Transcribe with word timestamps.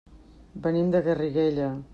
Venim 0.63 0.89
de 0.97 1.03
Garriguella. 1.09 1.73